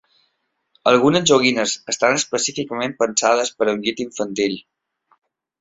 Algunes 0.91 1.27
joguines 1.31 1.75
estan 1.93 2.17
específicament 2.21 2.97
pensades 3.05 3.55
per 3.59 3.69
a 3.69 3.77
un 3.79 3.85
llit 3.85 4.03
infantil. 4.07 4.61